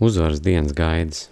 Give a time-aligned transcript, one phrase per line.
[0.00, 1.26] Uzvaras dienas gaidas.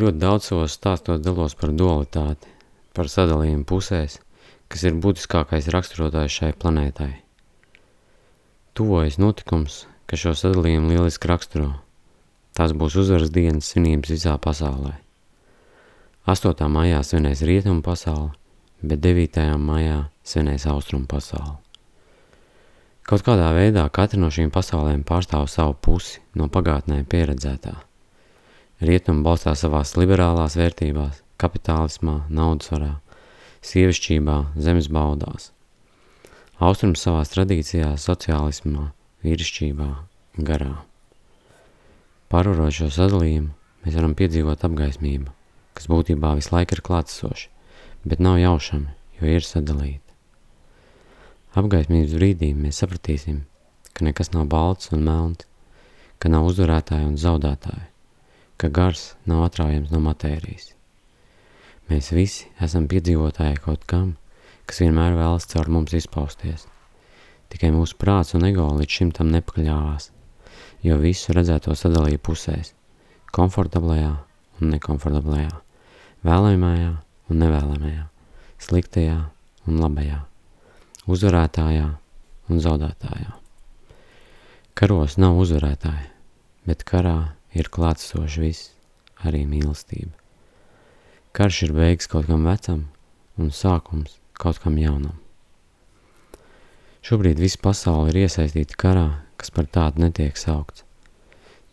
[0.00, 2.48] Ļoti daudz savos stāstos dalos par dualitāti,
[2.96, 4.14] par sadalījumu pusēs,
[4.72, 7.10] kas ir būtiskākais raksturotājs šai planētai.
[8.72, 11.74] Tuvojas notikums, ka šo sadalījumu lieliski raksturo.
[12.56, 14.94] Tās būs uzvaras dienas svinības visā pasaulē.
[16.32, 16.64] 8.
[16.72, 18.32] maijā svinēs rietumu pasauli,
[18.80, 19.52] bet 9.
[19.60, 21.61] maijā svinēs austrumu pasauli.
[23.02, 27.74] Kaut kādā veidā katra no šīm pasaulēm pārstāv savu pusi no pagātnē pieredzētā.
[28.82, 32.92] Rietumi balstās savās liberālās vērtībās, kapitālismā, naudsvarā,
[33.66, 35.50] sievišķībā, zemes baudās.
[36.62, 38.92] Austrums savās tradīcijās, sociālismā,
[39.26, 39.88] vīrišķībā,
[40.46, 40.76] garā.
[42.30, 43.50] Pārvarot šo sadalījumu,
[43.82, 45.34] mēs varam piedzīvot apgaismību,
[45.74, 47.50] kas būtībā visu laiku ir klātesoša,
[48.06, 50.11] bet nav jaušama, jo ir sadalīta.
[51.52, 53.42] Apgaismības brīdī mēs sapratīsim,
[53.92, 55.42] ka nekas nav balts un melns,
[56.16, 57.82] ka nav uzvarētāji un zaudētāji,
[58.56, 60.70] ka gars nav atraujams no matērijas.
[61.92, 64.14] Mēs visi esam piedzīvotāji kaut kam,
[64.64, 66.64] kas vienmēr vēlas caur mums izpausties.
[67.52, 70.08] Tikai mūsu prāts un ego līdz šim tam nepakļāvās,
[70.88, 72.72] jo visu redzēto sadalīja pusēs–
[73.36, 74.16] komfortablajā
[74.56, 75.52] un nekomfortablajā,
[76.24, 76.92] vēlamajā
[77.28, 78.10] un nevēlamajā,
[78.72, 79.24] sliktajā
[79.68, 80.24] un labajā
[81.10, 81.86] uzvarētājā
[82.50, 83.32] un zaudētājā.
[84.78, 86.08] Karos nav uzvarētāji,
[86.68, 88.70] bet karā ir klātsoši viss,
[89.26, 90.14] arī mīlestība.
[91.32, 92.86] Karš ir beigas kaut kam vecam
[93.40, 95.16] un sākums kaut kam jaunam.
[97.02, 99.06] Šobrīd visa pasaule ir iesaistīta karā,
[99.40, 100.84] kas par tādu netiek saukts.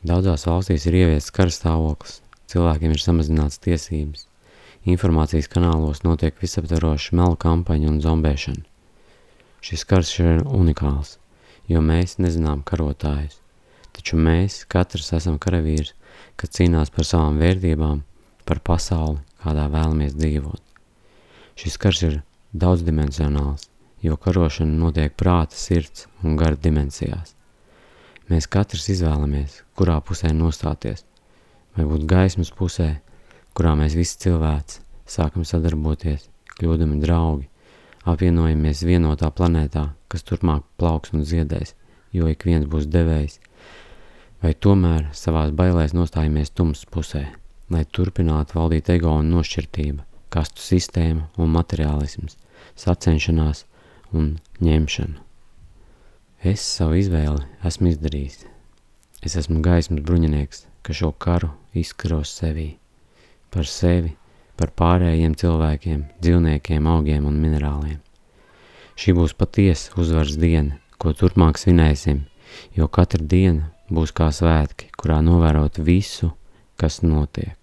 [0.02, 4.26] Daudzās valstīs ir ieviests karstāvoklis, cilvēkiem ir samazināts tiesības,
[4.90, 8.69] informācijas kanālos notiek visaptveroša melu kampaņa un zombēšana.
[9.60, 11.18] Šis karš ir unikāls,
[11.68, 13.42] jo mēs nezinām karotājus,
[13.92, 15.92] taču mēs katrs esam karavīrs,
[16.40, 18.00] kad cīnās par savām vērtībām,
[18.48, 20.62] par pasauli, kādā vēlamies dzīvot.
[21.60, 22.16] Šis karš ir
[22.56, 23.68] daudzdimensionāls,
[24.02, 27.36] jo karošana notiek prāta, sirds un gara dimensijās.
[28.32, 31.04] Mēs katrs izvēlamies, kurā pusē nostāties,
[31.76, 32.94] vai būt gaismas pusē,
[33.58, 37.49] kurā mēs visi cilvēci sākam sadarboties, kļūdami draugi,
[38.12, 41.76] apvienojamies vienotā planētā, kas turpmāk plauks un ziedēs,
[42.16, 43.40] jo ik viens būs devējs,
[44.44, 47.26] vai tomēr savās bailēs nostājamies tums pusē,
[47.70, 52.38] lai turpinātu valdīt ego un nošķirtība, kastu sistēma un materiālisms,
[52.80, 53.66] sacenšanās
[54.16, 55.26] un ņemšana.
[56.40, 58.46] Es savu izvēli esmu izdarījis.
[59.28, 62.70] Es esmu gaismas bruņinieks, ka šo karu izkaros sevī,
[63.52, 64.14] par sevi
[64.60, 68.00] par pārējiem cilvēkiem, dzīvniekiem, augiem un minerāliem.
[69.00, 72.26] Šī būs patiesa uzvaras diena, ko turpmāk svinēsim,
[72.76, 76.34] jo katra diena būs kā svētki, kurā novērot visu,
[76.80, 77.59] kas notiek.